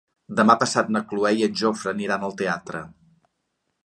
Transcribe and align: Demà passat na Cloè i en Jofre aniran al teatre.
Demà 0.37 0.53
passat 0.61 0.87
na 0.95 1.01
Cloè 1.11 1.33
i 1.41 1.45
en 1.47 1.59
Jofre 1.61 1.93
aniran 1.97 2.25
al 2.29 2.33
teatre. 2.41 2.81